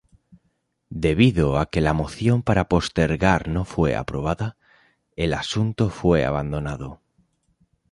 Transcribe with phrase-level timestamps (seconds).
[1.05, 4.57] Debido a que la moción para postergar no fue aprobada,
[5.15, 7.01] el asunto fue abandonado.